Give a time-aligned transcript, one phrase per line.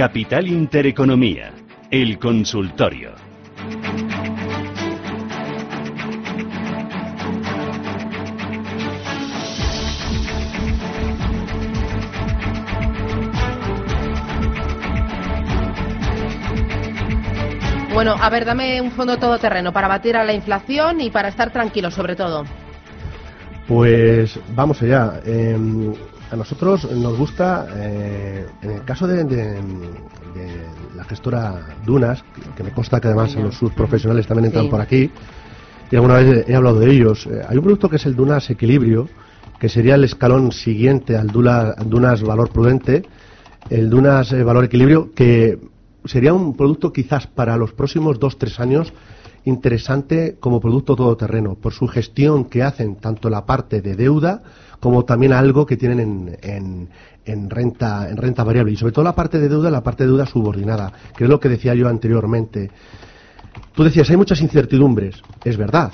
[0.00, 1.52] Capital Intereconomía,
[1.90, 3.10] el consultorio.
[17.92, 21.52] Bueno, a ver, dame un fondo todoterreno para batir a la inflación y para estar
[21.52, 22.46] tranquilo sobre todo.
[23.68, 25.20] Pues vamos allá.
[25.26, 25.92] Em,
[26.30, 29.58] a nosotros nos gusta, eh, en el caso de,
[30.96, 32.22] la gestora Dunas,
[32.56, 35.10] que me consta que además los subprofesionales también entran por aquí,
[35.90, 38.48] y alguna vez he hablado de ellos, eh, hay un producto que es el Dunas
[38.48, 39.08] Equilibrio,
[39.58, 43.04] que sería el escalón siguiente al Dunas Valor Prudente,
[43.68, 45.58] el Dunas eh, Valor Equilibrio, que
[46.04, 48.92] sería un producto quizás para los próximos dos, tres años
[49.44, 54.42] interesante como producto todoterreno, por su gestión que hacen tanto la parte de deuda
[54.80, 56.88] como también algo que tienen en,
[57.24, 58.72] en, renta, en renta variable.
[58.72, 61.38] Y sobre todo la parte de deuda, la parte de deuda subordinada, que es lo
[61.38, 62.70] que decía yo anteriormente.
[63.74, 65.16] Tú decías, hay muchas incertidumbres.
[65.44, 65.92] Es verdad.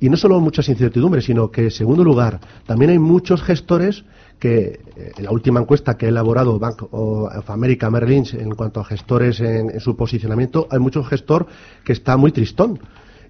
[0.00, 4.04] Y no solo muchas incertidumbres, sino que, en segundo lugar, también hay muchos gestores
[4.38, 8.50] que eh, en la última encuesta que ha elaborado Bank of America Merrill Lynch en
[8.54, 11.46] cuanto a gestores en, su posicionamiento, hay mucho gestor
[11.84, 12.78] que está muy tristón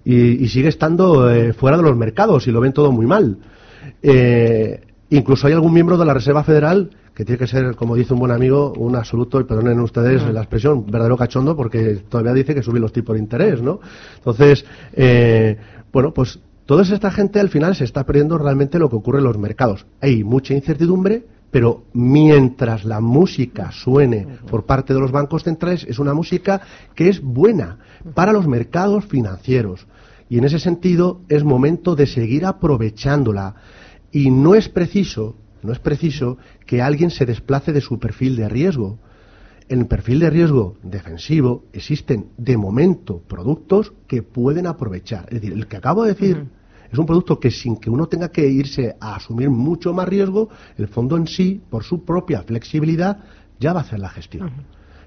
[0.05, 3.37] y, sigue estando eh, fuera de los mercados y lo ven todo muy mal.
[4.01, 8.13] Eh, incluso hay algún miembro de la Reserva Federal que tiene que ser, como dice
[8.13, 12.55] un buen amigo, un absoluto, y perdonen ustedes la expresión, verdadero cachondo, porque todavía dice
[12.55, 13.81] que subir los tipos de interés, ¿no?
[14.15, 14.63] Entonces,
[15.91, 19.23] bueno, pues Toda esta gente al final se está perdiendo realmente lo que ocurre en
[19.23, 19.87] los mercados.
[20.01, 25.97] Hay mucha incertidumbre, pero mientras la música suene por parte de los bancos centrales, es
[25.97, 26.61] una música
[26.93, 27.79] que es buena
[28.13, 29.87] para los mercados financieros.
[30.29, 33.55] Y en ese sentido es momento de seguir aprovechándola.
[34.11, 38.47] Y no es preciso, no es preciso que alguien se desplace de su perfil de
[38.47, 38.99] riesgo.
[39.69, 45.25] En el perfil de riesgo defensivo existen de momento productos que pueden aprovechar.
[45.29, 46.58] Es decir, el que acabo de decir
[46.91, 50.49] es un producto que sin que uno tenga que irse a asumir mucho más riesgo,
[50.77, 53.19] el fondo en sí, por su propia flexibilidad,
[53.59, 54.51] ya va a hacer la gestión.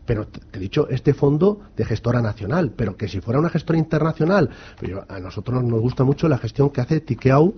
[0.05, 3.79] Pero te he dicho, este fondo de gestora nacional, pero que si fuera una gestora
[3.79, 7.55] internacional, pues a nosotros nos gusta mucho la gestión que hace Tikehau,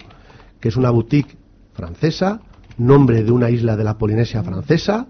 [0.60, 1.36] que es una boutique
[1.72, 2.40] francesa,
[2.78, 5.06] nombre de una isla de la Polinesia francesa,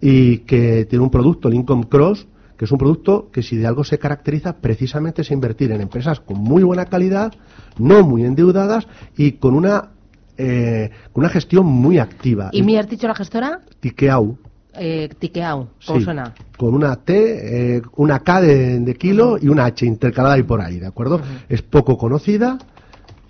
[0.00, 2.26] y que tiene un producto, el Income Cross,
[2.60, 6.20] que es un producto que si de algo se caracteriza precisamente es invertir en empresas
[6.20, 7.32] con muy buena calidad,
[7.78, 9.92] no muy endeudadas y con una,
[10.36, 12.50] eh, una gestión muy activa.
[12.52, 13.60] ¿Y me has dicho la gestora?
[13.80, 14.36] Tikeau.
[14.74, 16.34] Eh, Tikeau, ¿cómo suena?
[16.58, 20.78] Con una T, eh, una K de, kilo y una H intercalada y por ahí,
[20.78, 21.18] ¿de acuerdo?
[21.48, 22.58] Es poco conocida,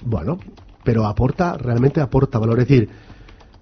[0.04, 0.40] bueno,
[0.82, 2.58] pero aporta, realmente aporta valor.
[2.58, 2.88] Es decir,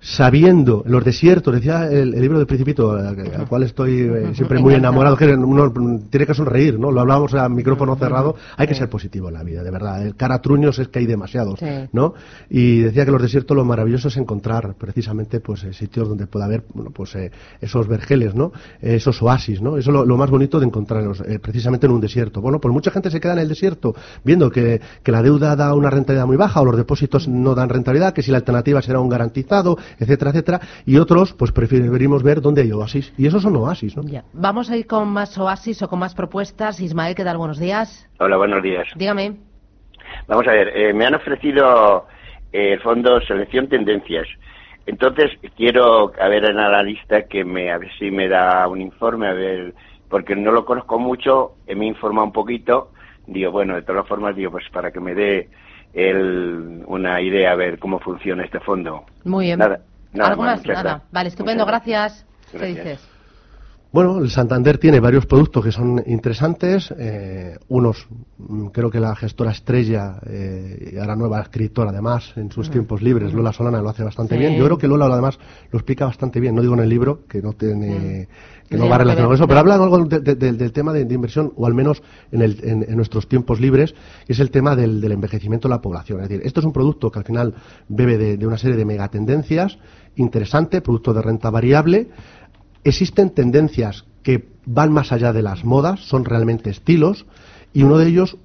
[0.00, 4.74] sabiendo en los desiertos, decía el, libro del Principito, al, cual estoy eh, siempre muy
[4.74, 5.72] enamorado, que uno
[6.08, 6.92] tiene que sonreír, ¿no?
[6.92, 10.06] Lo hablábamos a micrófono cerrado, hay que ser positivo en la vida, de verdad.
[10.06, 11.60] El cara truños es que hay demasiados,
[11.92, 12.14] ¿no?
[12.48, 16.44] Y decía que los desiertos lo maravilloso es encontrar precisamente pues eh, sitios donde pueda
[16.44, 18.52] haber, bueno, pues eh, esos vergeles, ¿no?
[18.80, 19.76] esos oasis, ¿no?
[19.76, 22.40] Eso es lo, más bonito de encontrarlos, precisamente en un desierto.
[22.40, 23.94] Bueno, pues mucha gente se queda en el desierto
[24.24, 27.68] viendo que, que la deuda da una rentabilidad muy baja o los depósitos no dan
[27.68, 32.40] rentabilidad, que si la alternativa será un garantizado, etcétera, etcétera, y otros, pues preferimos ver
[32.40, 33.12] dónde hay oasis.
[33.16, 34.02] Y esos son oasis, ¿no?
[34.04, 34.24] Ya.
[34.32, 36.80] Vamos a ir con más oasis o con más propuestas.
[36.80, 37.38] Ismael, ¿qué tal?
[37.38, 38.08] Buenos días.
[38.18, 38.86] Hola, buenos días.
[38.96, 39.36] Dígame.
[40.26, 42.06] Vamos a ver, eh, me han ofrecido
[42.52, 44.26] eh, el fondo Selección Tendencias.
[44.86, 48.80] Entonces, quiero a ver en la lista que me, a ver si me da un
[48.80, 49.74] informe, a ver,
[50.08, 52.92] porque no lo conozco mucho, eh, me informa un poquito.
[53.26, 55.50] Digo, bueno, de todas formas, digo, pues para que me dé
[55.92, 59.04] el, una idea a ver cómo funciona este fondo.
[59.24, 59.58] Muy bien.
[59.58, 59.80] Nada,
[60.12, 60.64] nada ¿Algo más?
[60.66, 61.02] Nada.
[61.10, 62.26] Vale, estupendo, gracias.
[62.52, 63.17] ¿Qué dices?
[63.90, 66.92] Bueno, el Santander tiene varios productos que son interesantes.
[66.98, 68.06] Eh, unos,
[68.36, 73.00] mm, creo que la gestora estrella, eh, y ahora nueva escritora además, en sus tiempos
[73.00, 74.56] libres, Lola Solana, lo hace bastante bien.
[74.56, 75.38] Yo creo que Lola además
[75.72, 76.54] lo explica bastante bien.
[76.54, 78.28] No digo en el libro, que no tiene.
[78.68, 81.72] Que no va relacionado con eso, pero habla algo del tema de, inversión, o al
[81.72, 83.94] menos en, el, en, nuestros tiempos libres,
[84.28, 86.20] y es el tema del, envejecimiento de la población.
[86.20, 87.54] Es decir, esto es un producto que al final
[87.88, 89.78] bebe de, de una serie de megatendencias,
[90.16, 92.08] interesante, producto de renta variable,
[92.84, 97.26] existen tendencias que van más allá de las modas, son realmente estilos,
[97.72, 98.36] y uno de ellos,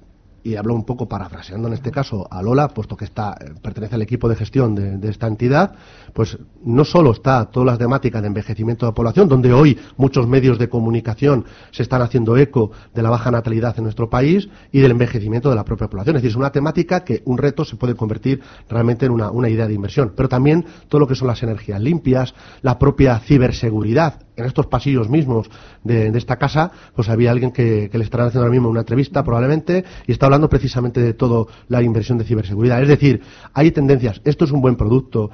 [0.44, 3.94] y hablo un poco parafraseando en este caso a Lola, puesto que está, eh, pertenece
[3.94, 5.74] al equipo de gestión de, esta entidad,
[6.12, 10.28] pues no solo está todas las temáticas de envejecimiento de la población, donde hoy muchos
[10.28, 14.80] medios de comunicación se están haciendo eco de la baja natalidad en nuestro país y
[14.80, 16.16] del envejecimiento de la propia población.
[16.16, 19.66] Es decir, es una temática que un reto se puede convertir realmente en una idea
[19.66, 20.12] de inversión.
[20.14, 25.08] Pero también todo lo que son las energías limpias, la propia ciberseguridad en estos pasillos
[25.08, 25.50] mismos
[25.82, 29.84] de, esta casa, pues había alguien que, le estará haciendo ahora mismo una entrevista probablemente
[30.06, 32.82] y está hablando precisamente de todo la inversión de ciberseguridad.
[32.82, 33.22] Es decir,
[33.52, 34.20] hay tendencias.
[34.24, 35.30] Esto es un buen producto.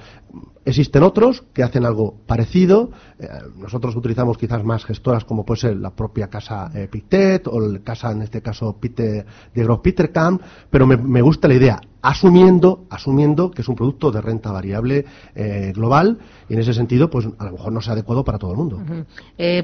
[0.65, 2.91] Existen otros que hacen algo parecido.
[3.19, 3.27] Eh,
[3.57, 7.79] nosotros utilizamos quizás más gestoras como puede ser la propia casa eh, Pictet o la
[7.81, 9.25] casa, en este caso, Peter,
[9.55, 10.39] de Gross Petercam,
[10.69, 15.05] pero me, gusta la idea, asumiendo, asumiendo que es un producto de renta variable
[15.35, 16.19] eh, global
[16.49, 18.81] y en ese sentido, pues a lo mejor no sea adecuado para todo el mundo.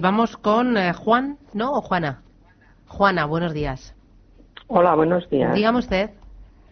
[0.01, 1.73] vamos con Juan, ¿no?
[1.73, 2.23] ¿O Juana?
[2.87, 3.95] Juana, buenos días.
[4.69, 5.55] Hola, buenos días.
[5.55, 6.11] Dígame usted.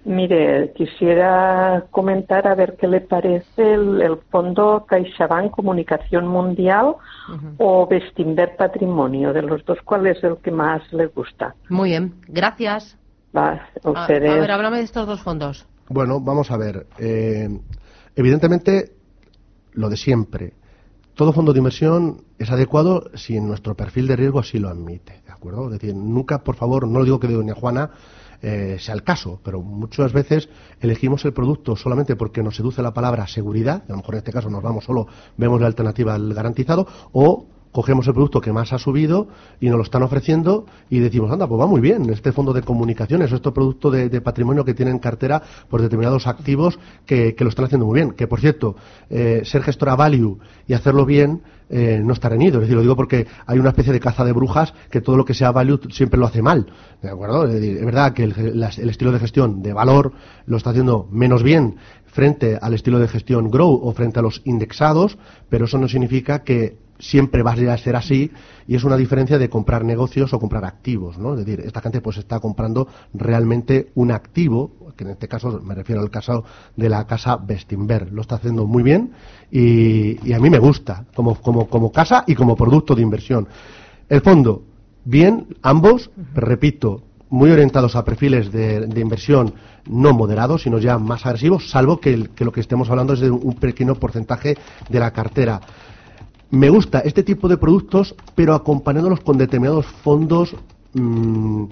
[0.05, 6.97] Mire, quisiera comentar a ver qué le parece el, fondo CaixaBank Comunicación Mundial
[7.57, 11.55] o Bestinver Patrimonio, de los dos, ¿cuál es el que más le gusta?
[11.71, 12.99] Muy bien, gracias.
[13.35, 15.67] A, ver, háblame de estos dos fondos.
[15.89, 16.87] Bueno, vamos a ver.
[16.99, 17.49] Eh,
[18.17, 18.93] evidentemente,
[19.73, 20.55] lo de siempre.
[21.15, 25.23] Todo fondo de inversión es adecuado si en nuestro perfil de riesgo así lo admite,
[25.25, 25.67] ¿de acuerdo?
[25.67, 27.91] Es decir, nunca, por favor, no lo digo que de doña Juana,
[28.43, 30.49] eh, sea el caso, pero muchas veces
[30.81, 34.33] elegimos el producto solamente porque nos seduce la palabra seguridad, a lo mejor en este
[34.33, 38.73] caso nos vamos solo, vemos la alternativa al garantizado, o cogemos el producto que más
[38.73, 39.27] ha subido
[39.61, 42.63] y nos lo están ofreciendo y decimos, anda, pues va muy bien, este fondo de
[42.63, 47.65] comunicaciones este producto de, patrimonio que tiene en cartera por determinados activos que, lo están
[47.65, 48.13] haciendo muy bien.
[48.13, 48.77] Que, por cierto,
[49.11, 50.39] eh, ser gestora value
[50.69, 52.59] y hacerlo bien eh, no está reñido.
[52.59, 55.25] Es decir, lo digo porque hay una especie de caza de brujas que todo lo
[55.25, 56.67] que sea value siempre lo hace mal.
[57.03, 57.49] ¿De acuerdo?
[57.49, 60.13] Es, verdad que el estilo de gestión de valor
[60.47, 61.77] lo está haciendo menos bien
[62.07, 65.19] frente al estilo de gestión grow o frente a los indexados,
[65.49, 68.31] pero eso no significa que siempre va a ser así
[68.67, 71.35] y es una diferencia de comprar negocios o comprar activos, ¿no?
[71.35, 75.75] Es decir, esta gente pues está comprando realmente un activo, que en este caso me
[75.75, 76.45] refiero al caso
[76.77, 79.13] de la casa Bestinver, lo está haciendo muy bien
[79.51, 83.49] y, a mí me gusta como, como, como casa y como producto de inversión.
[84.09, 84.63] El fondo,
[85.05, 89.55] bien, ambos, repito, muy orientados a perfiles de, inversión
[89.87, 93.31] no moderados, sino ya más agresivos, salvo que, que, lo que estemos hablando es de
[93.31, 94.57] un pequeño porcentaje
[94.89, 95.61] de la cartera.
[96.51, 100.55] Me gusta este tipo de productos, pero acompañándolos con determinados fondos,
[100.93, 101.65] mm,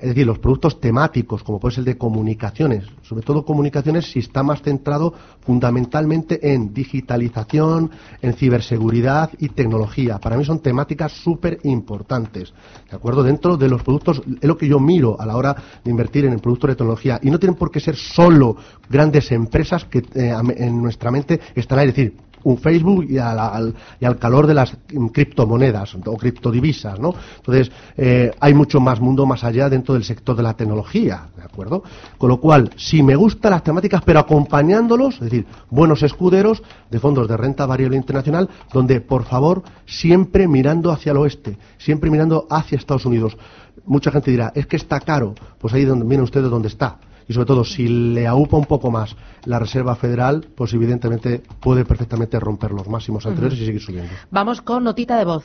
[0.00, 4.20] es decir, los productos temáticos, como puede ser el de comunicaciones, sobre todo comunicaciones si
[4.20, 7.90] está más centrado fundamentalmente en digitalización,
[8.22, 10.18] en ciberseguridad y tecnología.
[10.18, 12.54] Para mí son temáticas súper importantes,
[12.88, 13.22] ¿de acuerdo?
[13.22, 15.54] Dentro de los productos, es lo que yo miro a la hora
[15.84, 17.20] de invertir en el producto de tecnología.
[17.22, 18.56] Y no tienen por qué ser solo
[18.88, 22.14] grandes empresas que eh, en nuestra mente están ahí, decir,
[22.44, 24.76] un Facebook y al, y al, calor de las
[25.12, 27.14] criptomonedas o criptodivisas, ¿no?
[27.36, 31.42] Entonces, eh, hay mucho más mundo más allá dentro del sector de la tecnología, ¿de
[31.42, 31.82] acuerdo?
[32.18, 36.98] Con lo cual, si me gustan las temáticas, pero acompañándolos, es decir, buenos escuderos de
[36.98, 42.46] fondos de renta variable internacional, donde, por favor, siempre mirando hacia el oeste, siempre mirando
[42.50, 43.36] hacia Estados Unidos.
[43.86, 45.34] Mucha gente dirá, es que está caro.
[45.58, 46.98] Pues ahí donde, miren ustedes dónde está
[47.30, 51.84] y sobre todo si le aupa un poco más la Reserva Federal, pues evidentemente puede
[51.84, 54.10] perfectamente romper los máximos anteriores y seguir subiendo.
[54.32, 55.44] Vamos con notita de voz.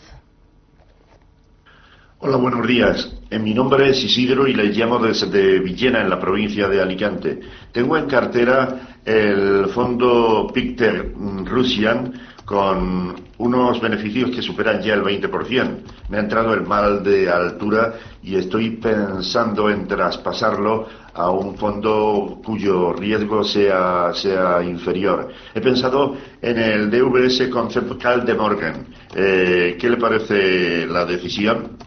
[2.17, 3.15] Hola, buenos días.
[3.29, 7.39] En mi nombre es Isidro y les llamo desde Villena, en la provincia de Alicante.
[7.71, 12.13] Tengo en cartera el fondo Picter Russian
[12.45, 15.77] con unos beneficios que superan ya el 20%.
[16.09, 22.39] Me ha entrado el mal de altura y estoy pensando en traspasarlo a un fondo
[22.45, 25.29] cuyo riesgo sea, sea inferior.
[25.53, 28.85] He pensado en el DVS Conceptual de Morgan.
[29.15, 31.77] Eh, ¿Qué le parece la decisión?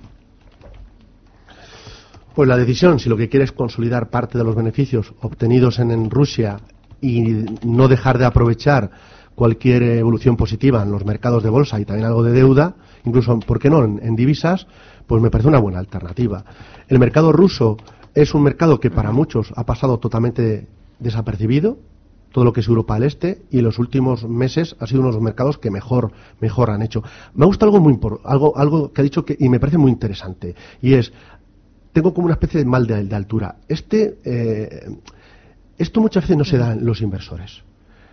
[2.35, 6.11] Pues la decisión, si lo que quiere es consolidar parte de los beneficios obtenidos en
[6.11, 6.59] Rusia
[7.01, 7.21] y
[7.65, 8.91] no dejar de aprovechar
[9.39, 13.61] cualquier evolución positiva en los mercados de bolsa y también algo de deuda, incluso, ¿por
[13.61, 14.67] qué no?, en, divisas,
[15.07, 16.45] pues me parece una buena alternativa.
[16.89, 17.77] El mercado ruso
[18.17, 20.67] es un mercado que para muchos ha pasado totalmente
[20.99, 21.79] desapercibido,
[22.33, 25.11] todo lo que es Europa del Este, y en los últimos meses ha sido uno
[25.11, 27.05] de los mercados que mejor, mejor han hecho.
[27.33, 30.57] Me gusta algo muy algo, algo que ha dicho que, y me parece muy interesante,
[30.83, 31.13] y es,
[31.93, 33.59] tengo como una especie de mal de, altura.
[33.69, 34.99] Este, eh,
[35.79, 37.68] esto muchas veces no se da en los inversores.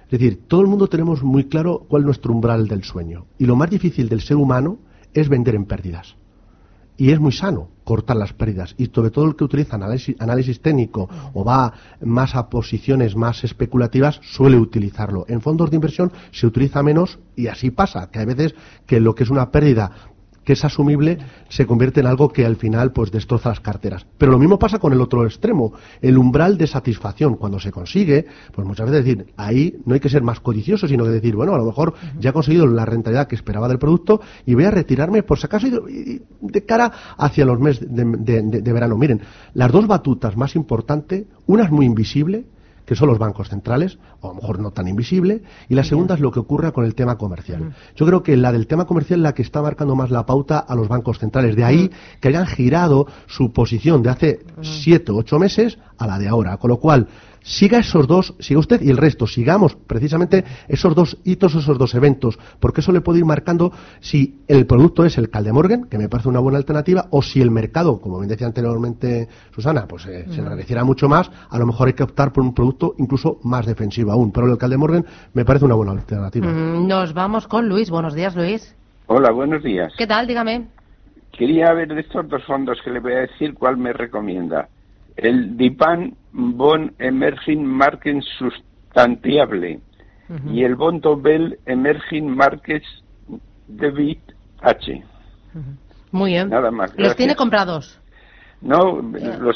[0.05, 3.25] Es decir, todo el mundo tenemos muy claro cuál es nuestro umbral del sueño.
[3.39, 4.77] Y lo más difícil del ser humano
[5.13, 6.15] es vender en pérdidas.
[6.97, 8.75] Y es muy sano cortar las pérdidas.
[8.77, 14.19] Y sobre todo el que utiliza análisis, técnico o va más a posiciones más especulativas
[14.23, 15.25] suele utilizarlo.
[15.27, 19.15] En fondos de inversión se utiliza menos y así pasa, que hay veces que lo
[19.15, 19.91] que es una pérdida
[20.45, 21.17] que es asumible
[21.49, 24.05] se convierte en algo que al final pues destroza las carteras.
[24.17, 27.35] Pero lo mismo pasa con el otro extremo, el umbral de satisfacción.
[27.35, 31.03] Cuando se consigue, pues muchas veces decir, ahí no hay que ser más codicioso, sino
[31.03, 34.21] que decir, bueno, a lo mejor ya he conseguido la rentabilidad que esperaba del producto
[34.45, 38.97] y voy a retirarme por si acaso de cara hacia los meses de, verano.
[38.97, 39.21] Miren,
[39.53, 42.45] las dos batutas más importantes, una es muy invisible,
[42.85, 46.15] que son los bancos centrales, o a lo mejor no tan invisible, y la segunda
[46.15, 47.73] es lo que ocurre con el tema comercial.
[47.95, 50.59] Yo creo que la del tema comercial es la que está marcando más la pauta
[50.59, 51.55] a los bancos centrales.
[51.55, 51.89] De ahí
[52.19, 56.57] que hayan girado su posición de hace siete o ocho meses a la de ahora.
[56.57, 57.07] Con lo cual,
[57.45, 61.93] siga esos dos, siga usted y el resto, sigamos precisamente esos dos hitos, esos dos
[61.93, 66.09] eventos, porque eso le puede ir marcando si el producto es el Caldemorgan, que me
[66.09, 70.25] parece una buena alternativa, o si el mercado, como bien decía anteriormente Susana, pues eh,
[70.29, 73.67] se enrareciera mucho más, a lo mejor hay que optar por un producto incluso más
[73.67, 76.47] defensivo aún, pero el Caldemorgan me parece una buena alternativa.
[76.47, 77.91] Mm, nos vamos con Luis.
[77.91, 78.75] Buenos días, Luis.
[79.05, 79.93] Hola, buenos días.
[79.97, 80.25] ¿Qué tal?
[80.25, 80.67] Dígame.
[81.31, 84.67] Quería ver de estos dos fondos que le voy a decir cuál me recomienda.
[85.15, 89.79] El DIPAN Bon Emerging Market Sustantiable
[90.51, 92.85] y el Bond Bell Emerging Markets
[93.67, 94.19] Debit
[94.61, 95.03] H.
[96.11, 96.49] Muy bien.
[96.49, 96.93] Nada más.
[96.97, 97.99] ¿Los tiene comprados?
[98.61, 99.55] No, los,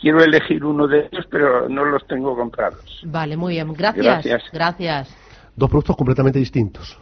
[0.00, 3.00] quiero elegir uno de ellos, pero no los tengo comprados.
[3.04, 3.72] Vale, muy bien.
[3.72, 4.44] Gracias.
[4.52, 5.14] Gracias.
[5.54, 6.98] Dos productos completamente distintos.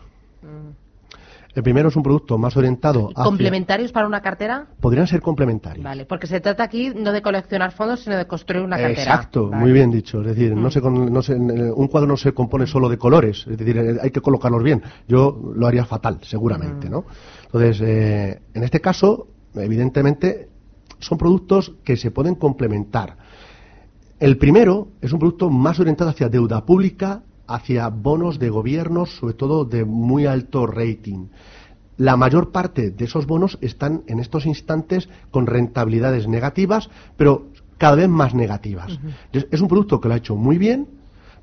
[1.55, 3.23] El primero es un producto más orientado a...
[3.23, 4.67] ¿Complementarios para una cartera?
[4.81, 5.85] Podrían ser complementarios.
[5.85, 9.03] Vale, porque se trata aquí no de coleccionar fondos, sino de construir una cartera.
[9.03, 10.21] Exacto, muy bien dicho.
[10.21, 11.13] Es decir, no mm.
[11.13, 14.63] no se, un cuadro no se compone solo de colores, es decir, hay que colocarlos
[14.63, 14.83] bien.
[15.07, 16.91] Yo lo haría fatal, seguramente, mm.
[16.91, 17.05] ¿no?
[17.45, 20.49] Entonces, eh, en este caso, evidentemente,
[20.99, 23.17] son productos que se pueden complementar.
[24.19, 29.35] El primero es un producto más orientado hacia deuda pública hacia bonos de gobiernos, sobre
[29.35, 31.29] todo de muy alto rating.
[31.97, 37.47] La mayor parte de esos bonos están en estos instantes con rentabilidades negativas, pero
[37.79, 38.99] cada vez más negativas.
[39.33, 40.89] Es un producto que lo ha hecho muy bien,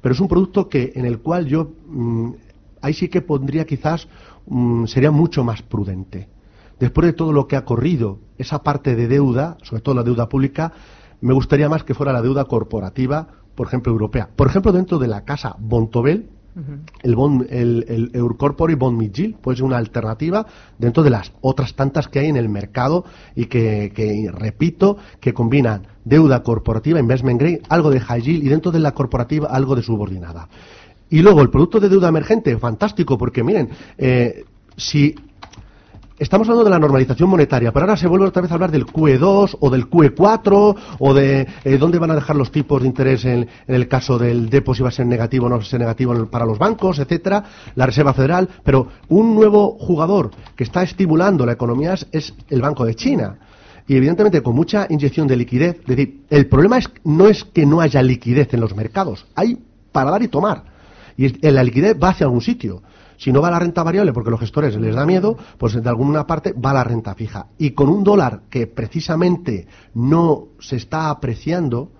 [0.02, 2.32] pero es un producto que en el cual yo mm,
[2.82, 4.08] ahí sí que pondría quizás
[4.48, 6.28] mm, sería mucho más prudente.
[6.80, 10.28] Después de todo lo que ha corrido, esa parte de deuda, sobre todo la deuda
[10.28, 10.74] pública,
[11.22, 13.28] me gustaría más que fuera la deuda corporativa
[13.62, 14.28] por ejemplo, europea.
[14.36, 16.26] Por ejemplo, dentro de la casa Bontobel,
[17.04, 20.48] el, bond, el, el Eurcorpore Bond Midgil puede ser una alternativa
[20.80, 25.86] dentro de las otras tantas que hay en el mercado y que, repito, que combinan
[26.04, 29.84] deuda corporativa, investment grade, algo de high yield y dentro de la corporativa algo de
[29.84, 30.50] subordinada.
[31.12, 34.44] Y luego el producto de deuda emergente, fantástico, porque miren, eh,
[34.76, 35.14] si
[36.22, 38.86] estamos hablando de la normalización monetaria, pero ahora se vuelve otra vez a hablar del
[38.86, 43.26] QE2 o del QE4 o de eh, dónde van a dejar los tipos de interés
[43.26, 45.80] en, el caso del depósito si va a ser negativo o no va a ser
[45.80, 47.44] negativo para los bancos, etcétera,
[47.76, 52.86] la Reserva Federal, pero un nuevo jugador que está estimulando la economía es, el Banco
[52.86, 53.40] de China
[53.88, 55.80] y evidentemente con mucha inyección de liquidez.
[55.82, 59.58] Es decir, el problema es, no es que no haya liquidez en los mercados, hay
[59.92, 60.66] para dar y tomar.
[61.18, 62.84] Y la liquidez va hacia algún sitio.
[63.22, 65.88] Si no va la renta variable porque a los gestores les da miedo, pues de
[65.88, 67.50] alguna parte va la renta fija.
[67.60, 71.92] Y con un dólar que precisamente no se está apreciando,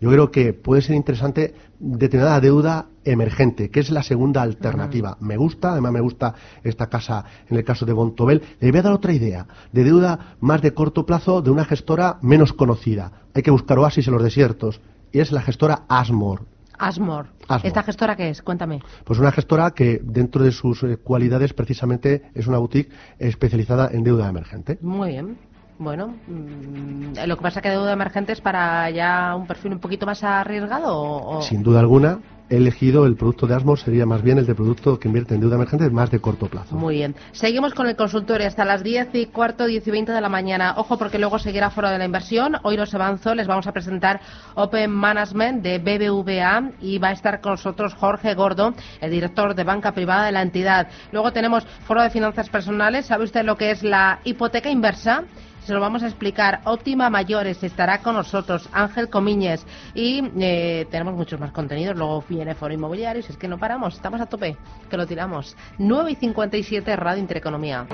[0.00, 5.18] yo creo que puede ser interesante determinada deuda emergente, que es la segunda alternativa.
[5.20, 6.34] Me gusta, además me gusta
[6.64, 8.40] esta casa en el caso de Bontobel.
[8.58, 12.16] Le voy a dar otra idea, de deuda más de corto plazo de una gestora
[12.22, 13.12] menos conocida.
[13.34, 14.80] Hay que buscar oasis en los desiertos.
[15.12, 16.46] Y es la gestora Asmor.
[16.80, 17.26] Asmor.
[17.62, 18.42] ¿Esta gestora qué es?
[18.42, 18.80] Cuéntame.
[19.04, 24.02] Pues una gestora que dentro de sus eh, cualidades precisamente es una boutique especializada en
[24.02, 24.78] deuda emergente.
[24.80, 25.38] Muy bien.
[25.80, 30.04] Bueno, mm, lo que pasa que deuda emergente es para ya un perfil un poquito
[30.04, 30.94] más arriesgado.
[30.94, 31.40] O...
[31.40, 32.18] Sin duda alguna,
[32.50, 35.40] he elegido el producto de Asmor, sería más bien el de producto que invierte en
[35.40, 36.76] deuda emergente más de corto plazo.
[36.76, 37.14] Muy bien.
[37.32, 40.74] Seguimos con el consultorio hasta las 10 y cuarto, 10 y 20 de la mañana.
[40.76, 42.56] Ojo porque luego seguirá Foro de la Inversión.
[42.62, 44.20] Hoy los avanzo, les vamos a presentar
[44.56, 49.64] Open Management de BBVA y va a estar con nosotros Jorge Gordo, el director de
[49.64, 50.88] banca privada de la entidad.
[51.10, 53.06] Luego tenemos Foro de Finanzas Personales.
[53.06, 55.24] ¿Sabe usted lo que es la hipoteca inversa?
[55.64, 56.60] Se lo vamos a explicar.
[56.64, 59.64] Óptima Mayores estará con nosotros, Ángel Comiñez.
[59.94, 61.96] Y eh, tenemos muchos más contenidos.
[61.96, 63.22] Luego viene Foro Inmobiliario.
[63.26, 64.56] Es que no paramos, estamos a tope,
[64.88, 65.56] que lo tiramos.
[65.78, 67.86] 9 y 57 Radio Intereconomía.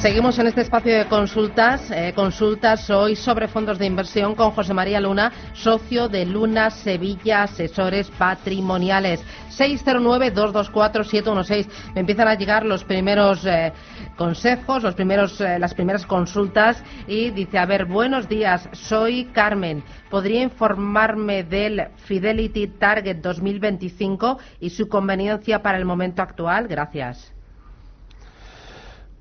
[0.00, 1.90] Seguimos en este espacio de consultas.
[1.90, 7.42] Eh, consultas hoy sobre fondos de inversión con José María Luna, socio de Luna Sevilla
[7.42, 9.22] Asesores Patrimoniales.
[9.58, 11.68] 609-224-716.
[11.94, 13.74] Me empiezan a llegar los primeros eh,
[14.16, 19.84] consejos, los primeros, eh, las primeras consultas y dice, a ver, buenos días, soy Carmen.
[20.08, 26.68] ¿Podría informarme del Fidelity Target 2025 y su conveniencia para el momento actual?
[26.68, 27.34] Gracias.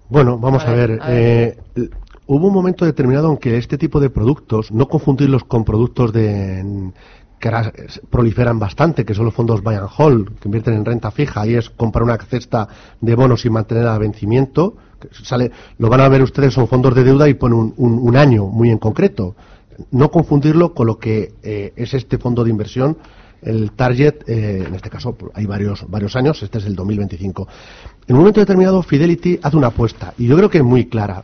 [0.09, 0.99] Bueno, vamos a ver.
[1.07, 1.57] Eh,
[2.25, 6.91] hubo un momento determinado en que este tipo de productos, no confundirlos con productos de
[7.39, 7.49] que
[8.09, 11.55] proliferan bastante, que son los fondos buy and hold, que invierten en renta fija, y
[11.55, 12.67] es comprar una cesta
[12.99, 14.75] de bonos y mantener a vencimiento.
[15.11, 18.71] Sale, lo van a ver ustedes, son fondos de deuda y ponen un, año muy
[18.71, 19.35] en concreto.
[19.91, 22.97] No confundirlo con lo que eh, es este fondo de inversión
[23.41, 27.47] el target, eh, en este caso hay varios, varios años, este es el 2025.
[28.07, 31.23] En un momento determinado, Fidelity hace una apuesta, y yo creo que es muy clara.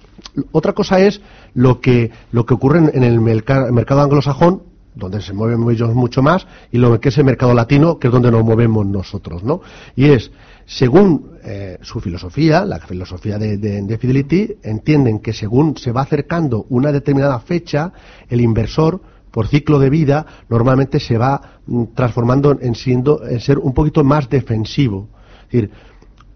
[0.51, 1.22] Otra cosa es
[1.53, 4.63] lo que, lo que ocurre en el mercado anglosajón,
[4.95, 8.13] donde se mueven ellos mucho más, y lo que es el mercado latino, que es
[8.13, 9.62] donde nos movemos nosotros, ¿no?
[9.95, 10.31] Y es,
[10.65, 16.65] según eh, su filosofía, la filosofía de, de, Fidelity, entienden que según se va acercando
[16.69, 17.91] una determinada fecha,
[18.29, 19.01] el inversor
[19.36, 24.01] por ciclo de vida, normalmente se va mm, transformando en, siendo, en ser un poquito
[24.01, 25.10] más defensivo.
[25.48, 25.72] Es decir,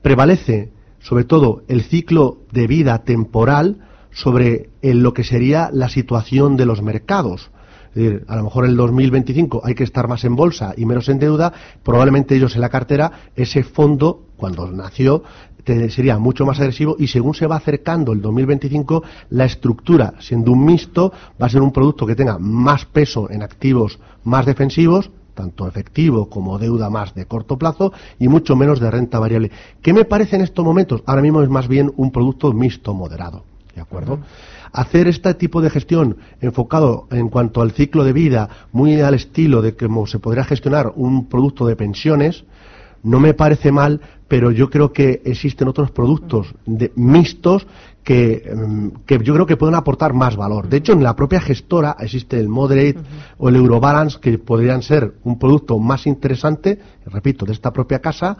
[0.02, 6.66] prevalece sobre todo el ciclo de vida temporal sobre lo que sería la situación de
[6.66, 7.52] los mercados.
[7.92, 10.86] Es decir, a lo mejor en el 2025 hay que estar más en bolsa y
[10.86, 11.54] menos en deuda,
[11.84, 15.24] probablemente ellos en la cartera, ese fondo, cuando nació,
[15.90, 20.66] sería mucho más agresivo y según se va acercando el 2025, la estructura, siendo un
[20.66, 25.68] mixto, va a ser un producto que tenga más peso en activos más defensivos, tanto
[25.68, 29.52] efectivo como deuda más de corto plazo y mucho menos de renta variable.
[29.82, 31.04] ¿Qué me parece en estos momentos?
[31.06, 33.44] Ahora mismo es más bien un producto mixto moderado.
[33.76, 34.20] ¿De acuerdo?
[34.74, 39.62] Hacer este tipo de gestión enfocado en cuanto al ciclo de vida, muy al estilo
[39.62, 42.44] de cómo se podría gestionar un producto de pensiones,
[43.04, 46.54] no me parece mal, pero yo creo que existen otros productos
[46.96, 47.66] mixtos
[48.04, 50.70] que, mm, que, yo creo que pueden aportar más valor.
[50.70, 53.00] De hecho, en la propia gestora existe el Moderate
[53.38, 58.38] o el Eurobalance, que podrían ser un producto más interesante, repito, de esta propia casa,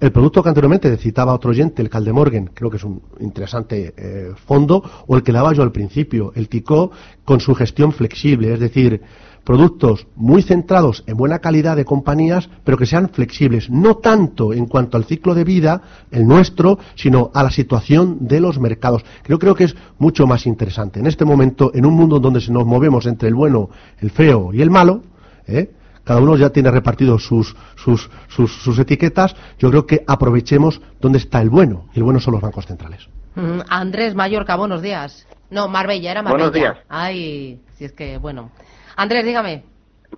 [0.00, 4.32] el producto que anteriormente citaba otro oyente, el Caldemorgan, creo que es un interesante eh,
[4.46, 6.92] fondo, o el que daba yo al principio, el TICO,
[7.24, 9.02] con su gestión flexible, es decir,
[9.44, 14.66] productos muy centrados en buena calidad de compañías, pero que sean flexibles, no tanto en
[14.66, 19.04] cuanto al ciclo de vida, el nuestro, sino a la situación de los mercados.
[19.22, 21.00] Creo, creo que es mucho más interesante.
[21.00, 23.70] En este momento, en un mundo donde nos movemos entre el bueno,
[24.00, 25.02] el feo y el malo,
[25.46, 25.70] ¿eh?
[26.04, 31.42] cada uno ya tiene repartido sus, sus, sus, etiquetas, yo creo que aprovechemos donde está
[31.42, 33.08] el bueno, y el bueno son los bancos centrales.
[33.34, 35.26] Mm, Andrés Mallorca, buenos días.
[35.50, 36.50] No, Marbella, era Marbella.
[36.50, 36.78] Buenos días.
[36.88, 38.50] Ay, si es que, bueno.
[38.98, 39.62] Andrés, dígame.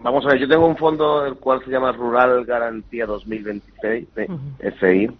[0.00, 4.08] Vamos a ver, yo tengo un fondo el cual se llama Rural Garantía 2026,
[4.58, 5.10] FI,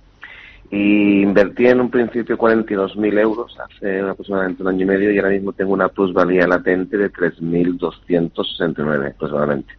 [0.71, 5.29] y invertí en un principio 42.000 euros hace aproximadamente un año y medio y ahora
[5.33, 9.75] mismo tengo una plusvalía latente de 3.269 aproximadamente.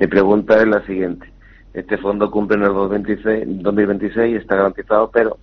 [0.00, 1.32] Mi pregunta es la siguiente.
[1.72, 5.38] Este fondo cumple en el 2026, 2026 está garantizado, pero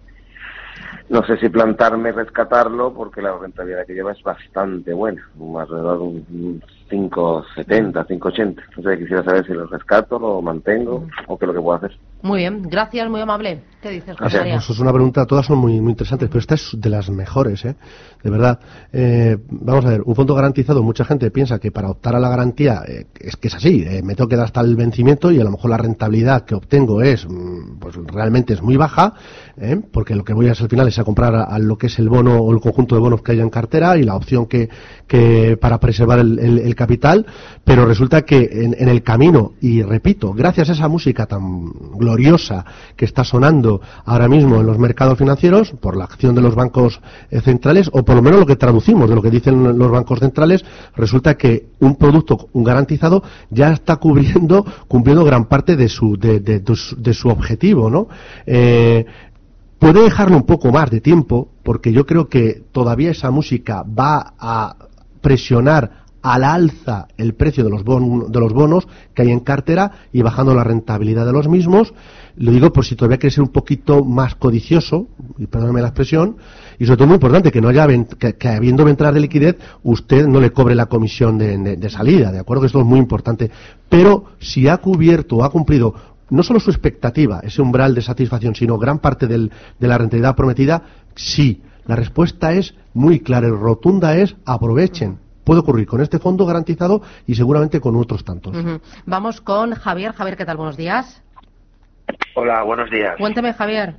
[1.07, 5.25] no sé si plantarme rescatarlo porque la rentabilidad que lleva es bastante buena,
[5.57, 8.63] alrededor de un 5,70, 5,80.
[8.75, 11.97] Entonces quisiera saber si lo rescato, lo mantengo o qué es lo que puedo hacer.
[12.23, 13.61] Muy bien, gracias, muy amable.
[13.81, 14.55] ¿Qué dices, José María?
[14.55, 17.65] Pues es una pregunta, todas son muy, muy interesantes, pero esta es de las mejores,
[17.65, 17.75] ¿eh?
[18.23, 18.59] De verdad.
[18.93, 22.29] Eh, vamos a ver, un fondo garantizado, mucha gente piensa que para optar a la
[22.29, 25.39] garantía eh, es que es así, eh, me tengo que dar hasta el vencimiento y
[25.39, 29.13] a lo mejor la rentabilidad que obtengo es, mm, pues realmente es muy baja,
[29.91, 31.99] porque lo que voy a hacer al final es a comprar a, lo que es
[31.99, 34.69] el bono o el conjunto de bonos que haya en cartera y la opción que,
[35.07, 37.27] que para preservar el, el, capital,
[37.63, 42.65] pero resulta que en, el camino, y repito, gracias a esa música tan gloriosa
[42.95, 46.99] que está sonando ahora mismo en los mercados financieros por la acción de los bancos
[47.29, 50.19] eh, centrales o por lo menos lo que traducimos de lo que dicen los bancos
[50.19, 50.65] centrales
[50.95, 57.29] resulta que un producto garantizado ya está cubriendo cumpliendo gran parte de su de, su,
[57.29, 58.07] objetivo no
[58.47, 59.05] eh,
[59.77, 64.33] puede dejarlo un poco más de tiempo porque yo creo que todavía esa música va
[64.39, 64.75] a
[65.21, 70.21] presionar al alza el precio de los, de los bonos que hay en cartera y
[70.21, 71.93] bajando la rentabilidad de los mismos.
[72.37, 75.07] Lo digo por si todavía quiere ser un poquito más codicioso,
[75.37, 76.37] y perdóname la expresión,
[76.79, 80.39] y sobre todo muy importante, que no haya que, habiendo ventanas de liquidez, usted no
[80.39, 82.61] le cobre la comisión de, salida, ¿de acuerdo?
[82.61, 83.51] Que esto es muy importante.
[83.89, 85.93] Pero si ha cubierto o ha cumplido
[86.29, 90.81] no solo su expectativa, ese umbral de satisfacción, sino gran parte de la rentabilidad prometida,
[91.15, 95.17] sí La respuesta es muy clara y rotunda, es aprovechen.
[95.43, 98.55] Puede ocurrir con este fondo garantizado y seguramente con otros tantos.
[98.55, 98.79] Ujú.
[99.05, 100.13] Vamos con Javier.
[100.13, 100.57] Javier, ¿qué tal?
[100.57, 101.23] Buenos días.
[102.35, 103.15] Hola, buenos días.
[103.17, 103.95] Cuénteme, Javier.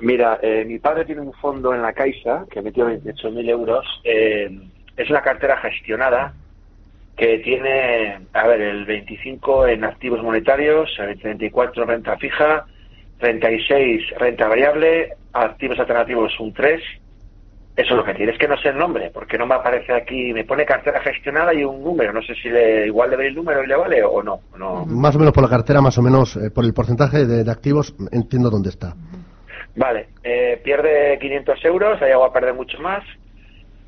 [0.00, 3.84] Mira, eh, mi padre tiene un fondo en la Caixa que metió 28.000 euros.
[4.04, 4.50] Eh,
[4.96, 6.34] es una cartera gestionada
[7.16, 12.66] que tiene, a ver, el 25 en activos monetarios, el 34 renta fija,
[13.18, 16.82] 36 renta variable, activos alternativos un 3.
[17.76, 18.32] Eso es lo que tiene.
[18.32, 20.32] Es que no sé el nombre, porque no me aparece aquí.
[20.32, 22.12] Me pone cartera gestionada y un número.
[22.12, 24.40] No sé si le, igual le ve el número y le vale o no.
[24.56, 24.86] no.
[24.86, 27.50] Más o menos por la cartera, más o menos eh, por el porcentaje de, de
[27.50, 28.94] activos, entiendo dónde está.
[29.76, 33.02] Vale, eh, pierde 500 euros, ha llegado a perder mucho más.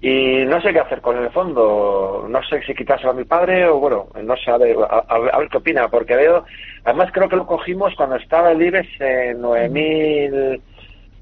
[0.01, 2.27] Y no sé qué hacer con el fondo.
[2.29, 5.49] No sé si quitárselo a mi padre o, bueno, no sé, a ver, a ver
[5.49, 5.89] qué opina.
[5.89, 6.45] Porque veo,
[6.85, 10.61] además creo que lo cogimos cuando estaba el IBEX en 9.000,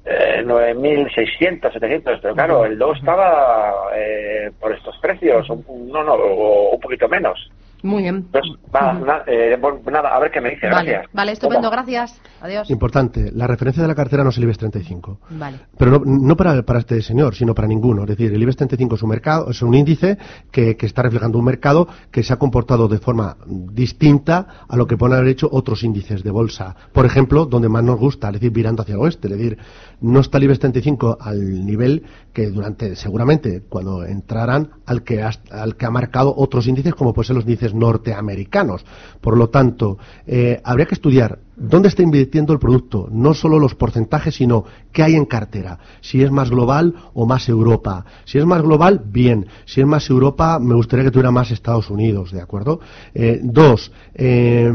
[0.05, 2.21] eh, 9.600, 700.
[2.21, 6.81] Pero claro, el 2 estaba eh, por estos precios, un- un- no, no, o un
[6.81, 7.51] poquito menos.
[7.85, 8.27] Muy bien.
[8.75, 10.69] Va, na- eh, bueno, nada, a ver qué me dice.
[10.71, 11.13] Vale, Gracias.
[11.13, 12.19] vale, estupendo, gracias.
[12.41, 12.71] Adiós.
[12.71, 15.21] Importante, la referencia de la cartera no es el IBEX 35.
[15.31, 15.59] Vale.
[15.77, 18.03] Pero no, no para, para este señor, sino para ninguno.
[18.05, 20.17] Es decir, el IBEX 35 es un, mercado, es un índice
[20.51, 24.87] que, que está reflejando un mercado que se ha comportado de forma distinta a lo
[24.87, 26.75] que pueden haber hecho otros índices de bolsa.
[26.95, 29.29] Por ejemplo, donde más nos gusta, es decir, virando hacia el oeste.
[29.29, 29.59] Es decir,
[30.01, 35.31] no está el IBEX 35 al nivel que durante, seguramente, cuando entraran, al que, ha,
[35.51, 38.85] al que ha marcado otros índices, como pueden ser los índices norteamericanos.
[39.21, 43.75] Por lo tanto, eh, habría que estudiar dónde está invirtiendo el producto, no solo los
[43.75, 48.05] porcentajes, sino qué hay en cartera, si es más global o más Europa.
[48.25, 49.47] Si es más global, bien.
[49.65, 52.81] Si es más Europa, me gustaría que tuviera más Estados Unidos, ¿de acuerdo?
[53.15, 54.73] Eh, dos, eh,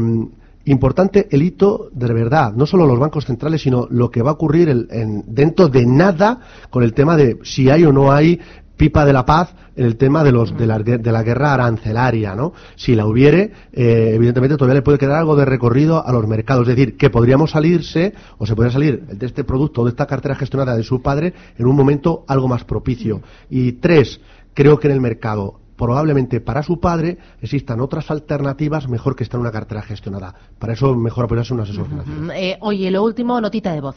[0.66, 4.34] importante el hito de verdad, no solo los bancos centrales, sino lo que va a
[4.34, 8.38] ocurrir el- en- dentro de nada con el tema de si hay o no hay
[8.80, 12.34] pipa de la paz en el tema de los de la, de la guerra arancelaria,
[12.34, 12.54] ¿no?
[12.76, 16.66] Si la hubiere, eh, evidentemente todavía le puede quedar algo de recorrido a los mercados,
[16.66, 20.34] es decir, que podríamos salirse o se podría salir de este producto, de esta cartera
[20.34, 23.20] gestionada de su padre en un momento algo más propicio.
[23.50, 24.18] Y tres,
[24.54, 29.36] creo que en el mercado probablemente para su padre existan otras alternativas mejor que estar
[29.36, 30.34] en una cartera gestionada.
[30.58, 32.32] Para eso mejor apoyarse en un asesor financiero.
[32.32, 33.96] Eh, oye, lo último, notita de voz.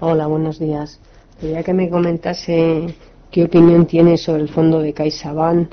[0.00, 1.00] Hola, buenos días.
[1.40, 2.94] Quería que me comentase
[3.30, 5.70] qué opinión tiene sobre el fondo de CaixaBank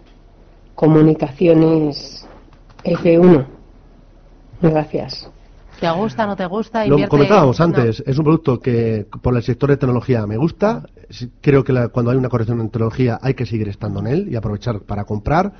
[0.75, 2.25] Comunicaciones
[2.83, 3.45] F1.
[4.61, 5.29] Gracias.
[5.79, 6.85] ¿Te gusta, no te gusta?
[6.85, 7.65] Lo comentábamos no.
[7.65, 10.83] antes, es un producto que por el sector de tecnología me gusta.
[11.41, 14.27] Creo que la- cuando hay una corrección en tecnología hay que seguir estando en él
[14.31, 15.53] y aprovechar para comprar.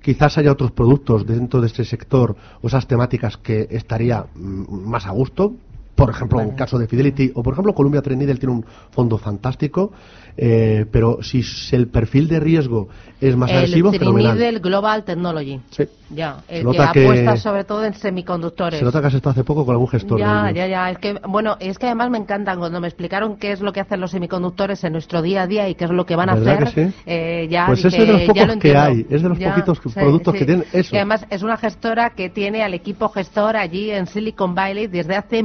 [0.00, 5.06] Quizás haya otros productos dentro de este sector o esas temáticas que estaría mm, más
[5.06, 5.54] a gusto.
[5.98, 9.18] Por ejemplo, en el caso de Fidelity o por ejemplo Columbia Threadneedle tiene un fondo
[9.18, 9.92] fantástico,
[10.36, 12.88] eh, pero si el perfil de riesgo
[13.20, 14.36] es más el agresivo, fenomenal.
[14.36, 15.60] Trinidad Global Technology.
[15.70, 15.84] Sí.
[16.10, 18.78] Ya, el Se que apuesta sobre todo en semiconductores.
[18.78, 20.18] Se nota que has estado hace poco con algún gestor.
[20.20, 20.90] Ya, ya, ya.
[20.90, 23.80] Es que, bueno, es que además me encantan cuando me explicaron qué es lo que
[23.80, 26.34] hacen los semiconductores en nuestro día a día y qué es lo que van a
[26.36, 26.74] ¿Verdad hacer.
[26.74, 26.96] que sí?
[27.06, 29.50] eh, ya Pues dije, ese es de los pocos que hay, es de los Ya,
[29.54, 30.38] poquitos sí, productos sí.
[30.38, 30.94] que tienen eso.
[30.94, 35.16] Y además es una gestora que tiene al equipo gestor allí en Silicon Valley desde
[35.16, 35.42] hace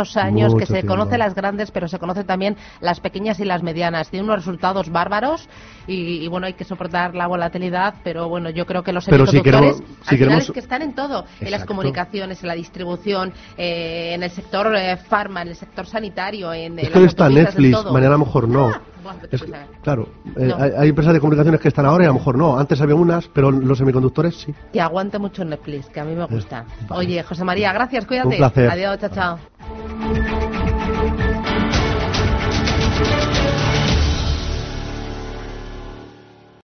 [0.00, 0.88] muchos años, Mucho que se tiempo.
[0.92, 4.10] conoce las grandes, pero se conocen también las pequeñas y las medianas.
[4.10, 5.48] Tiene unos resultados bárbaros
[5.86, 9.10] y, y, bueno, hay que soportar la volatilidad, pero bueno, yo creo que los si
[9.10, 12.54] semiconductores si al final queremos- es que están en todo, en las comunicaciones, en la
[12.54, 16.98] distribución, eh, en el sector eh, farma, en el sector sanitario, en, Es en que
[16.98, 18.66] hoy las está Netflix, mañana a lo mejor no.
[18.68, 18.93] Vete
[19.30, 19.66] Es- tú a saber.
[19.82, 20.56] claro, eh, No.
[20.62, 22.58] hay, hay empresas de comunicaciones que están ahora y a lo mejor no.
[22.58, 24.54] Antes había unas, pero los semiconductores sí.
[24.72, 26.64] Y aguante mucho Netflix, que a mí me gusta.
[26.88, 27.06] vale.
[27.06, 28.28] Oye, José María, gracias, cuídate.
[28.28, 28.70] Un placer.
[28.70, 30.53] Adiós, chao, chao.